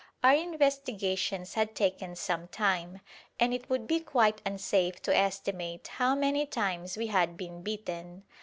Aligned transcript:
Our 0.23 0.33
investigations 0.33 1.53
had 1.53 1.75
taken 1.75 2.15
some 2.15 2.47
time, 2.47 3.01
and 3.39 3.53
it 3.53 3.69
would 3.69 3.85
be 3.85 3.99
quite 3.99 4.41
unsafe 4.47 4.99
to 5.03 5.15
estimate 5.15 5.87
how 5.89 6.15
many 6.15 6.47
times 6.47 6.97
we 6.97 7.05
had 7.05 7.37
been 7.37 7.61
bitten. 7.61 8.23